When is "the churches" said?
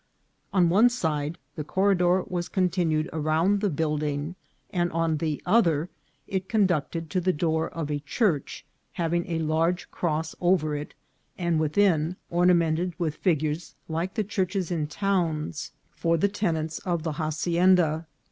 14.15-14.71